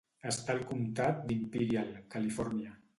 [0.29, 2.79] Està al comtat d'Imperial, Califòrnia.